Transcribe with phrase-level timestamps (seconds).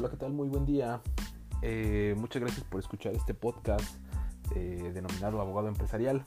[0.00, 0.32] Hola, ¿qué tal?
[0.32, 1.02] Muy buen día.
[1.60, 3.96] Eh, muchas gracias por escuchar este podcast
[4.54, 6.24] eh, denominado Abogado Empresarial.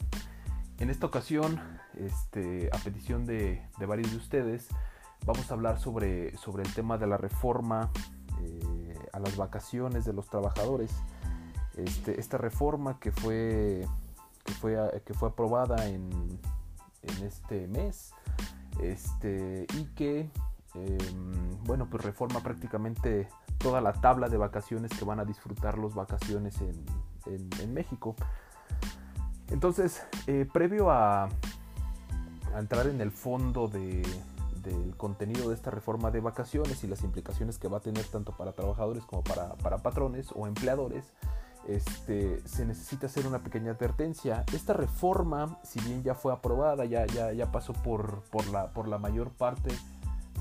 [0.78, 1.60] En esta ocasión,
[1.96, 4.68] este, a petición de, varios de ustedes,
[5.26, 7.90] vamos a hablar sobre, sobre el tema de la reforma
[8.44, 10.92] eh, a las vacaciones de los trabajadores.
[11.76, 13.88] Este, esta reforma que fue,
[14.44, 16.12] que fue, que fue aprobada en,
[17.02, 18.14] en este mes
[18.80, 20.30] este, y que
[20.76, 25.94] Em, bueno, pues reforma prácticamente toda la tabla de vacaciones que van a disfrutar los
[25.94, 28.16] vacaciones en, México.
[29.50, 31.30] Entonces, eh, previo a,
[32.58, 34.04] entrar en el fondo del
[34.98, 38.52] contenido de esta reforma de vacaciones y las implicaciones que va a tener tanto para
[38.52, 41.14] trabajadores como para, patrones o empleadores,
[41.68, 44.44] este, se necesita hacer una pequeña advertencia.
[44.54, 48.88] Esta reforma, si bien ya fue aprobada, ya, ya, ya pasó por, por, la, por
[48.88, 49.70] la mayor parte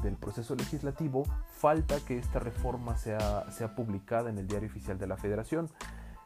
[0.03, 5.07] del proceso legislativo, falta que esta reforma sea, sea publicada en el diario oficial de
[5.07, 5.71] la federación.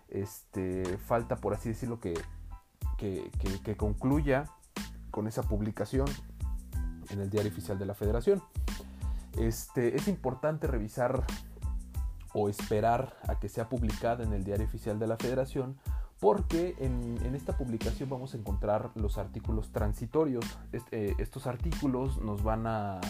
[0.09, 2.15] Este, falta, por así decirlo, que,
[2.99, 4.47] que, concluya
[5.11, 6.07] con esa publicación
[7.11, 8.43] en el diario oficial de la federación.
[9.39, 11.25] Este, es importante revisar
[12.33, 15.77] o esperar a que sea publicada en el diario oficial de la federación
[16.21, 20.45] porque en, esta publicación vamos a encontrar los artículos transitorios.
[20.91, 23.01] Eh, estos artículos nos van a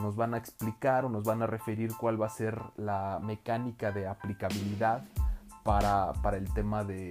[0.00, 3.92] nos van a explicar o nos van a referir cuál va a ser la mecánica
[3.92, 5.04] de aplicabilidad
[5.62, 7.10] para, el tema de,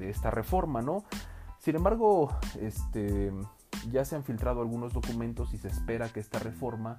[0.00, 1.04] esta reforma, ¿no?
[1.58, 3.32] Sin embargo, este,
[3.90, 6.96] ya se han filtrado algunos documentos y se espera que esta reforma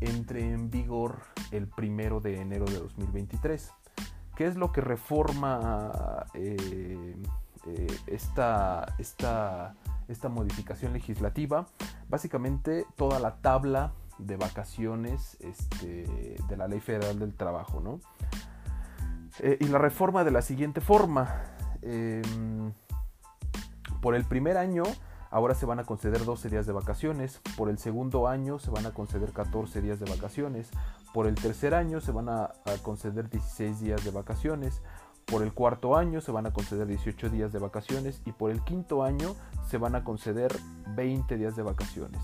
[0.00, 3.70] entre en vigor el primero de enero de 2023.
[4.36, 7.16] ¿Qué es lo que reforma eh,
[7.66, 9.74] eh, esta, esta
[10.08, 11.66] esta modificación legislativa,
[12.08, 17.80] básicamente toda la tabla de vacaciones este, de la Ley Federal del Trabajo.
[17.80, 18.00] ¿no?
[19.40, 21.42] Eh, y la reforma de la siguiente forma.
[21.82, 22.72] Em,
[24.00, 24.84] por el primer año,
[25.30, 27.40] ahora se van a conceder 12 días de vacaciones.
[27.56, 30.70] Por el segundo año se van a conceder 14 días de vacaciones.
[31.12, 34.82] Por el tercer año se van a, a conceder 16 días de vacaciones.
[35.26, 38.62] Por el cuarto año se van a conceder 18 días de vacaciones y por el
[38.62, 39.34] quinto año
[39.68, 40.54] se van a conceder
[40.94, 42.20] 20 días de vacaciones.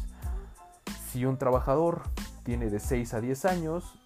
[1.10, 2.02] Si un trabajador
[2.44, 3.98] tiene de 6 a 10 años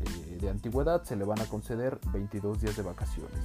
[0.00, 3.40] eh, de antigüedad, se le van a conceder 22 días de vacaciones.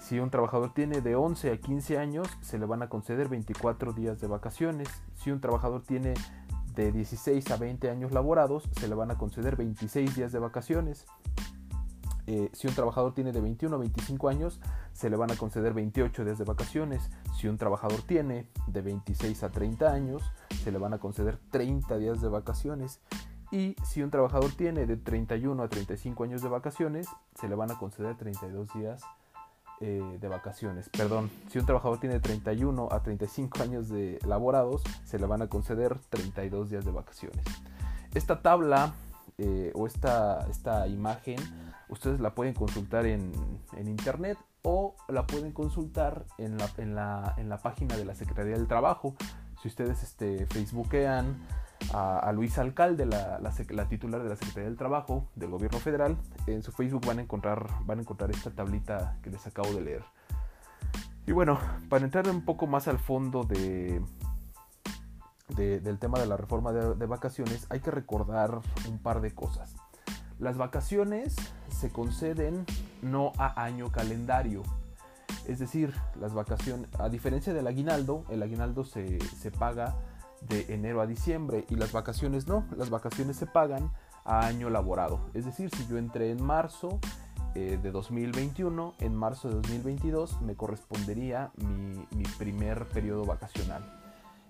[0.00, 3.94] Si un trabajador tiene de 11 a 15 años, se le van a conceder 24
[3.94, 4.88] días de vacaciones.
[5.14, 6.12] Si un trabajador tiene
[6.74, 11.06] de 16 a 20 años laborados, se le van a conceder 26 días de vacaciones.
[12.26, 14.60] Eh, si un trabajador tiene de 21 a 25 años,
[14.92, 17.10] se le van a conceder 28 días de vacaciones.
[17.38, 20.22] Si un trabajador tiene de 26 a 30 años,
[20.62, 23.00] se le van a conceder 30 días de vacaciones.
[23.50, 27.70] Y si un trabajador tiene de 31 a 35 años de vacaciones, se le van
[27.70, 29.02] a conceder 32 días
[29.80, 30.88] eh, de vacaciones.
[30.88, 35.42] Perdón, si un trabajador tiene de 31 a 35 años de laborados, se le van
[35.42, 37.44] a conceder 32 días de vacaciones.
[38.14, 38.94] Esta tabla
[39.38, 41.36] eh, o esta, esta imagen
[41.88, 43.32] ustedes la pueden consultar en,
[43.76, 48.56] internet o la pueden consultar en la, en, la, en la, página de la Secretaría
[48.56, 49.14] del Trabajo.
[49.60, 51.36] Si ustedes este, facebookean
[51.92, 56.16] a, Luis Alcalde, la, la, titular de la Secretaría del Trabajo del Gobierno Federal,
[56.46, 59.80] en su Facebook van a encontrar, van a encontrar esta tablita que les acabo de
[59.80, 60.04] leer.
[61.26, 61.58] Y bueno,
[61.88, 64.00] para entrar un poco más al fondo de,
[65.48, 69.74] del tema de la reforma de, vacaciones, hay que recordar un par de cosas.
[70.38, 71.36] Las vacaciones
[71.68, 72.64] se conceden
[73.02, 74.62] no a año calendario.
[75.46, 79.18] Es decir, las vacaciones, a diferencia del aguinaldo, el aguinaldo se,
[79.58, 79.94] paga
[80.48, 83.92] de enero a diciembre y las vacaciones no, las vacaciones se pagan
[84.24, 85.20] a año laborado.
[85.34, 86.98] Es decir, si yo entré en marzo
[87.54, 94.03] eh, de 2021, en marzo de 2022 me correspondería mi, mi primer periodo vacacional.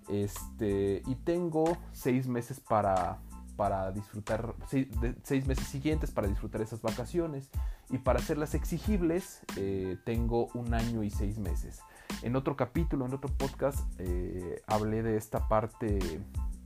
[0.08, 3.18] Este, y tengo seis meses para,
[3.56, 7.50] para disfrutar, seis, meses siguientes para disfrutar esas vacaciones.
[7.90, 11.80] Y para hacerlas exigibles, eh, tengo un año y seis meses.
[12.22, 15.98] En otro capítulo, en otro podcast, eh, hablé de esta parte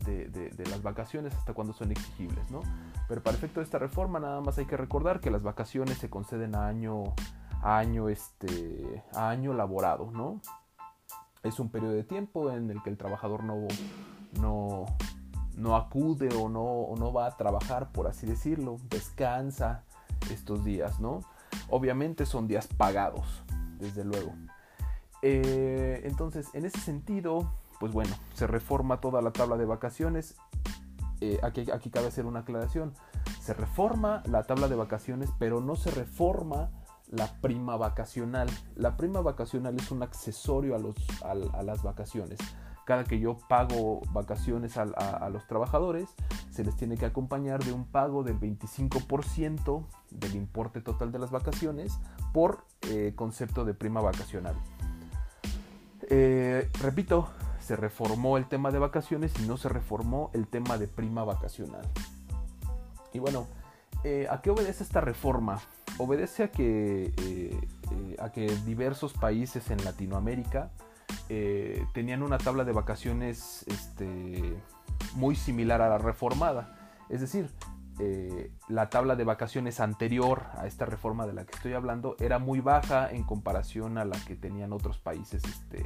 [0.04, 2.60] de, las vacaciones hasta cuando son exigibles, ¿no?
[3.08, 6.08] Pero para efecto de esta reforma, nada más hay que recordar que las vacaciones se
[6.08, 7.14] conceden a año,
[7.62, 10.40] a año, este, a año laborado, ¿no?
[11.42, 13.66] Es un periodo de tiempo en el que el trabajador no,
[14.40, 14.86] no,
[15.56, 19.84] no acude o no, no va a trabajar, por así decirlo, descansa
[20.30, 21.20] estos días, ¿no?
[21.70, 23.42] Obviamente son días pagados,
[23.78, 24.32] desde luego.
[25.22, 30.36] Eh, entonces, en ese sentido, pues bueno, se reforma toda la tabla de vacaciones.
[31.20, 32.94] Eh, aquí, aquí cabe hacer una aclaración.
[33.40, 36.70] se reforma la tabla de vacaciones, pero no se reforma
[37.10, 38.48] la prima vacacional.
[38.76, 42.38] La prima vacacional es un accesorio a, los, a, las vacaciones.
[42.84, 46.08] Cada que yo pago vacaciones a, los trabajadores,
[46.50, 51.30] se les tiene que acompañar de un pago del 25% del importe total de las
[51.30, 51.98] vacaciones
[52.32, 54.56] por eh, concepto de prima vacacional.
[56.08, 57.28] Eh, repito,
[57.60, 61.86] se reformó el tema de vacaciones y no se reformó el tema de prima vacacional.
[63.12, 63.46] Y bueno,
[64.04, 65.60] eh, ¿a qué obedece esta reforma?
[65.98, 67.60] Obedece a que, eh,
[67.90, 70.70] eh, a que diversos países en Latinoamérica
[71.92, 74.56] tenían una tabla de vacaciones este,
[75.14, 76.74] muy similar a la reformada.
[77.10, 77.50] Es decir,
[78.68, 82.60] la tabla de vacaciones anterior a esta reforma de la que estoy hablando era muy
[82.60, 85.84] baja en comparación a la que tenían otros países este,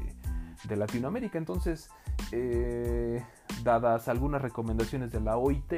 [0.65, 1.39] de Latinoamérica.
[1.39, 1.91] Entonces,
[2.31, 3.25] eh,
[3.63, 5.73] dadas algunas recomendaciones de la OIT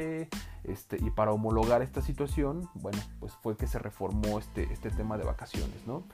[0.65, 5.17] este, y para homologar esta situación, bueno, pues fue que se reformó este, este tema
[5.19, 6.05] de vacaciones, ¿no?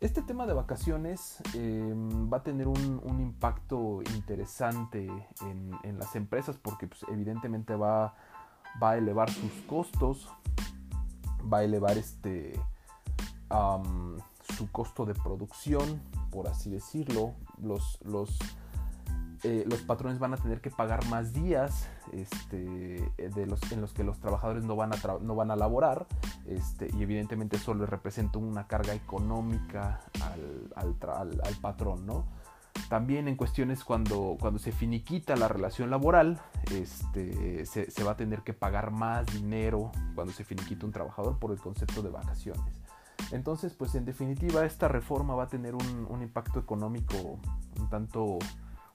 [0.00, 5.08] Este tema de vacaciones em, va a tener un, impacto interesante
[5.40, 8.14] en, las empresas porque pues, evidentemente va,
[8.82, 10.28] va, a elevar sus costos,
[11.50, 12.60] va a elevar este,
[14.56, 17.32] su costo de producción, por así decirlo,
[17.62, 18.38] los, los,
[19.44, 23.12] eh, los patrones van a tener que pagar más días este,
[23.46, 26.06] los, en los que los trabajadores no van a, no van a laborar
[26.46, 30.00] este, y evidentemente eso le representa una carga económica
[30.74, 30.94] al,
[31.60, 32.24] patrón.
[32.88, 36.40] También en cuestiones cuando, cuando se finiquita la relación laboral,
[36.72, 41.52] este, se, va a tener que pagar más dinero cuando se finiquita un trabajador por
[41.52, 42.82] el concepto de vacaciones.
[43.30, 47.38] Entonces, pues en definitiva, esta reforma va a tener un, impacto económico
[47.78, 48.38] un tanto,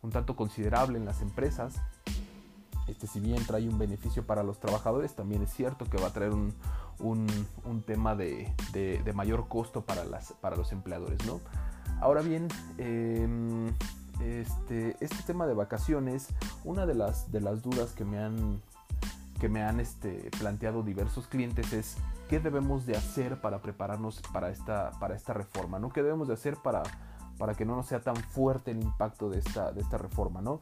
[0.02, 1.76] un tanto considerable en las empresas.
[2.88, 6.14] Este, si bien trae un beneficio para los trabajadores, también es cierto que va a
[6.14, 6.54] traer un,
[7.86, 8.52] tema de,
[9.14, 11.24] mayor costo para, las, para los empleadores.
[11.26, 11.40] ¿no?
[12.02, 12.48] Ahora bien,
[12.78, 13.68] em,
[14.22, 16.28] este, este, tema de vacaciones,
[16.64, 18.62] una de las, de las dudas que me han,
[19.40, 21.98] que me han este, planteado diversos clientes es
[22.28, 25.90] qué debemos de hacer para prepararnos para esta, para esta reforma, ¿no?
[25.90, 26.84] ¿Qué debemos de hacer para,
[27.40, 30.60] para que no sea tan fuerte el impacto de esta, de esta reforma, ¿no?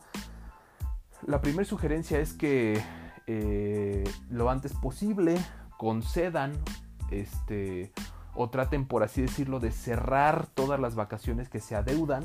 [1.25, 2.81] La primera sugerencia es que
[3.25, 5.38] eh, lo antes posible
[5.77, 6.53] concedan
[7.12, 7.91] este,
[8.35, 12.24] o traten, por así decirlo, de cerrar todas las vacaciones que se adeudan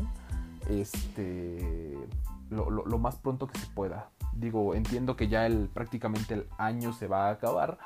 [0.69, 1.99] este,
[2.51, 4.11] lo, lo más pronto que se pueda.
[4.35, 7.79] Digo, entiendo que ya el, prácticamente el año se va a acabar,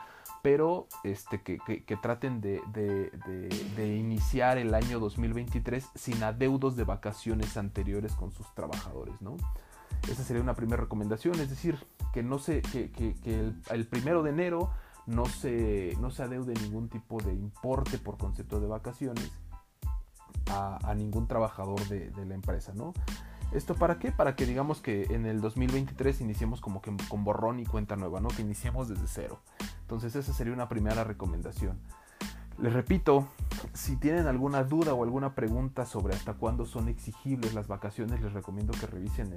[0.47, 2.61] pero este, que, traten de,
[3.99, 9.37] iniciar el año 2023 sin adeudos de vacaciones anteriores con sus trabajadores, ¿no?
[10.09, 14.71] Esa sería una primera recomendación, es decir, que, no se, que, el, primero de enero
[15.07, 19.33] no se, no se adeude ningún tipo de importe por concepto de vacaciones
[20.49, 22.95] a, ningún trabajador de, de la empresa, ¿no?
[23.53, 24.13] ¿Esto para qué?
[24.13, 28.21] Para que digamos que en el 2023 iniciemos como que con borrón y cuenta nueva,
[28.21, 28.29] ¿no?
[28.29, 29.41] Que iniciemos desde cero.
[29.83, 31.79] Entonces esa sería una primera recomendación.
[32.59, 33.29] Les repito,
[33.75, 38.33] si tienen alguna duda o alguna pregunta sobre hasta cuándo son exigibles las vacaciones, les
[38.33, 39.35] recomiendo que revisen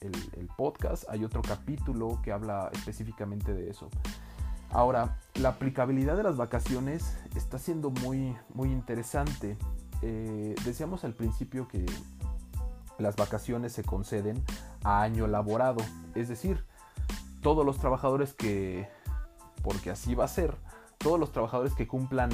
[0.00, 1.08] el, podcast.
[1.08, 3.88] Hay otro capítulo que habla específicamente de eso.
[4.70, 9.56] Ahora, la aplicabilidad de las vacaciones está siendo muy, muy interesante.
[10.02, 11.86] Eh, decíamos al principio que
[12.98, 14.42] las vacaciones se conceden
[14.84, 15.82] a año laborado.
[16.14, 16.64] Es decir,
[17.42, 18.88] todos los trabajadores que,
[19.62, 20.56] porque así va a ser,
[20.98, 22.30] todos los trabajadores que cumplan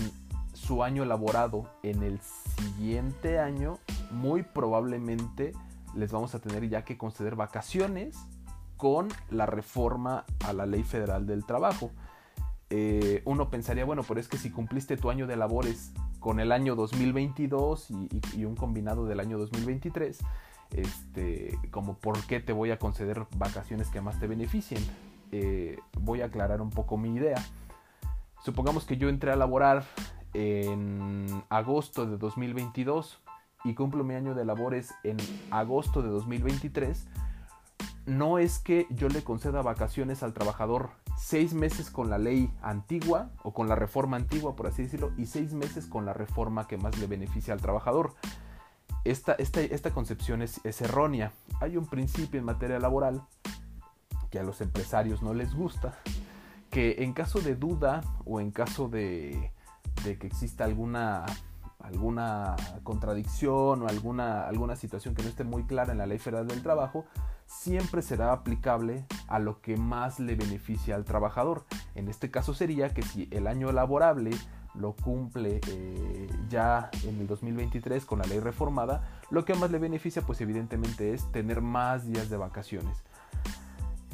[0.55, 3.79] su año laborado en el siguiente año,
[4.11, 5.53] muy probablemente
[5.95, 8.17] les vamos a tener ya que conceder vacaciones
[8.77, 11.91] con la reforma a la ley federal del trabajo.
[12.71, 16.53] Eh, uno pensaría, bueno, pero es que si cumpliste tu año de labores con el
[16.53, 17.89] año 2022
[18.35, 20.21] y un combinado del año 2023,
[20.75, 24.83] este, como por qué te voy a conceder vacaciones que más te beneficien.
[25.31, 27.43] Eh, voy a aclarar un poco mi idea.
[28.45, 29.85] Supongamos que yo entré a laborar
[30.35, 33.21] en agosto de 2022
[33.65, 35.17] y cumplo mi año de labores en
[35.51, 37.07] agosto de 2023.
[38.07, 43.31] No es que yo le conceda vacaciones al trabajador seis meses con la ley antigua
[43.45, 46.79] o con la reforma antigua, por así decirlo, y seis meses con la reforma que
[46.79, 48.15] más le beneficia al trabajador
[49.05, 51.33] esta, esta, concepción es, errónea.
[51.61, 53.23] Hay un principio en materia laboral
[54.31, 55.99] que a los empresarios no les gusta,
[56.71, 59.53] que en caso de duda o en caso de,
[60.05, 61.27] que exista alguna,
[61.81, 66.47] alguna contradicción o alguna, alguna situación que no esté muy clara en la ley federal
[66.47, 67.05] del trabajo,
[67.47, 71.65] siempre será aplicable a lo que más le beneficia al trabajador.
[71.95, 74.31] En este caso sería que si el año laborable
[74.75, 79.79] lo cumple eh, ya en el 2023 con la ley reformada, lo que más le
[79.79, 82.97] beneficia pues evidentemente es tener más días de vacaciones.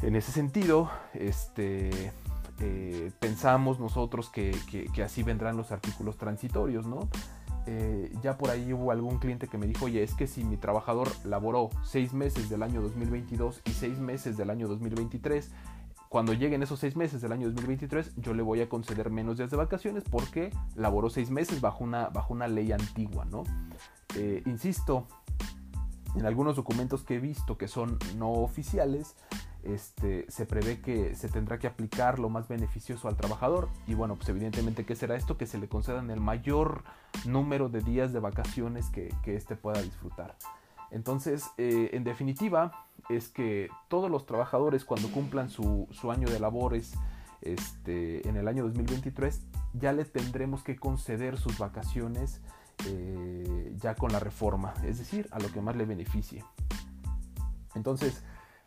[0.02, 2.12] En ese sentido, este,
[2.60, 4.56] eh, pensamos nosotros que,
[4.92, 7.08] que, así vendrán los artículos transitorios, ¿no?
[7.66, 10.56] Eh, ya por ahí hubo algún cliente que me dijo, oye, es que si mi
[10.56, 15.50] trabajador laboró seis meses del año 2022 y seis meses del año 2023,
[16.08, 19.50] cuando lleguen esos seis meses del año 2023, yo le voy a conceder menos días
[19.50, 23.44] de vacaciones porque laboró seis meses bajo una, bajo una ley antigua, ¿no?
[24.16, 25.06] Eh, insisto,
[26.14, 29.16] en algunos documentos que he visto que son no oficiales,
[29.62, 33.68] este, se prevé que se tendrá que aplicar lo más beneficioso al trabajador.
[33.86, 35.36] Y bueno, pues evidentemente, ¿qué será esto?
[35.36, 36.84] Que se le concedan el mayor
[37.26, 40.36] número de días de vacaciones que, que éste pueda disfrutar.
[40.90, 46.94] Entonces, eh, en definitiva, es que todos los trabajadores cuando cumplan su, año de labores
[47.42, 49.42] este, en el año 2023,
[49.74, 52.40] ya le tendremos que conceder sus vacaciones
[52.86, 56.44] eh, ya con la reforma, es decir, a lo que más le beneficie.
[57.74, 58.22] Entonces,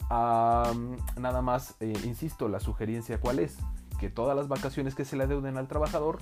[0.09, 3.57] nada más, eh, insisto, la sugerencia cuál es,
[3.99, 6.19] que todas las vacaciones que se le adeuden al trabajador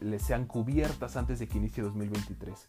[0.00, 2.68] le sean cubiertas antes de que inicie 2023.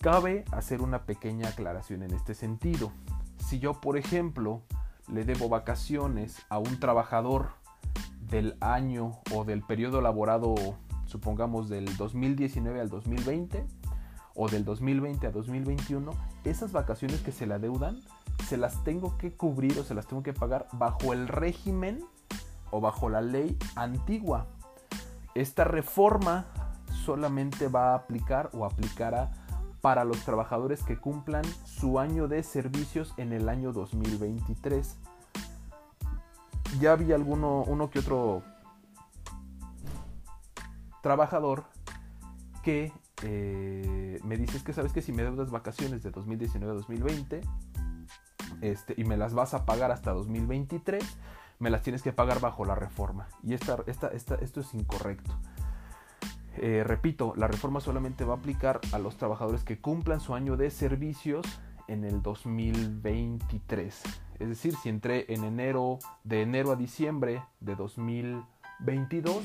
[0.00, 2.92] Cabe hacer una pequeña aclaración en este sentido.
[3.38, 4.62] Si yo, por ejemplo,
[5.08, 7.48] le debo vacaciones a un trabajador
[8.20, 10.54] del año o del periodo laborado,
[11.06, 13.66] supongamos del 2019 al 2020
[14.34, 16.12] o del 2020 a 2021,
[16.44, 18.00] esas vacaciones que se le adeudan
[18.46, 22.04] se las tengo que cubrir o se las tengo que pagar bajo el régimen
[22.70, 24.46] o bajo la ley antigua.
[25.34, 26.46] Esta reforma
[27.04, 29.32] solamente va a aplicar o aplicará
[29.86, 34.96] para los trabajadores que cumplan su año de servicios en el año 2023.
[36.80, 38.42] Ya había alguno, uno que otro
[41.04, 41.66] trabajador
[42.64, 47.42] que eh, me dices que sabes que si me deudas vacaciones de 2019 a 2020
[48.62, 51.04] este, y me las vas a pagar hasta 2023,
[51.60, 53.28] me las tienes que pagar bajo la reforma.
[53.44, 55.38] Y esta, esta, esto es incorrecto.
[56.58, 60.56] Eh, repito, la reforma solamente va a aplicar a los trabajadores que cumplan su año
[60.56, 61.46] de servicios
[61.88, 64.02] en el 2023.
[64.38, 69.42] Es decir, si entré en enero, de enero a diciembre de 2022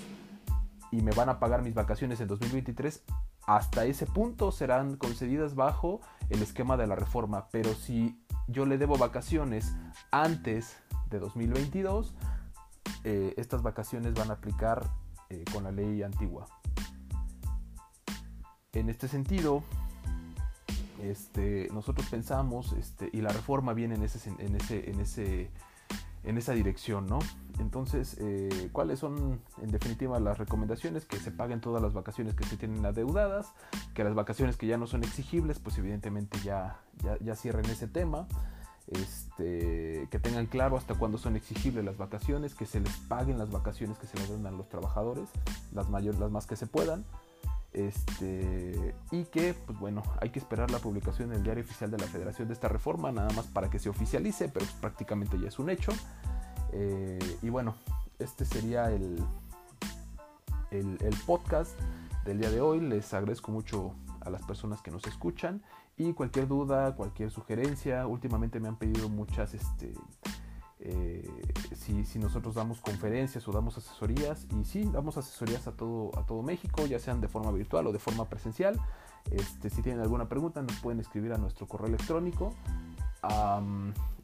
[0.91, 3.03] y me van a pagar mis vacaciones en 2023,
[3.47, 7.47] hasta ese punto serán concedidas bajo el esquema de la reforma.
[7.51, 9.75] Pero si yo le debo vacaciones
[10.11, 10.77] antes
[11.09, 12.13] de 2022,
[13.03, 14.85] eh, estas vacaciones van a aplicar
[15.29, 16.47] eh, con la ley antigua.
[18.73, 19.63] En este sentido,
[21.03, 25.49] este, nosotros pensamos, este, y la reforma viene en, ese, en, ese, en, ese,
[26.23, 27.19] en esa dirección, ¿no?
[27.59, 31.05] Entonces, eh, ¿cuáles son en definitiva las recomendaciones?
[31.05, 33.51] Que se paguen todas las vacaciones que se tienen adeudadas,
[33.93, 36.79] que las vacaciones que ya no son exigibles, pues evidentemente ya,
[37.19, 38.25] ya, cierren ese tema.
[38.87, 43.51] Este, que tengan claro hasta cuándo son exigibles las vacaciones, que se les paguen las
[43.51, 45.29] vacaciones que se les den a los trabajadores,
[45.73, 47.03] las, mayores, las más que se puedan.
[47.73, 51.97] Este, y que, pues bueno, hay que esperar la publicación en el diario oficial de
[51.97, 55.57] la Federación de esta reforma, nada más para que se oficialice, pero prácticamente ya es
[55.57, 55.91] un hecho.
[56.73, 57.75] Eh, y bueno,
[58.19, 59.23] este sería el,
[60.71, 61.79] el, el, podcast
[62.25, 62.81] del día de hoy.
[62.81, 65.61] Les agradezco mucho a las personas que nos escuchan
[65.97, 68.05] y cualquier duda, cualquier sugerencia.
[68.05, 69.93] Últimamente me han pedido muchas este,
[70.81, 71.29] eh,
[71.75, 74.47] si, nosotros damos conferencias o damos asesorías.
[74.59, 77.91] Y sí, damos asesorías a todo, a todo México, ya sean de forma virtual o
[77.91, 78.79] de forma presencial.
[79.29, 82.53] Este, si tienen alguna pregunta, nos pueden escribir a nuestro correo electrónico.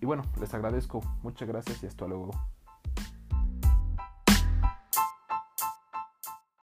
[0.01, 1.01] y bueno, les agradezco.
[1.23, 2.31] Muchas gracias y hasta luego.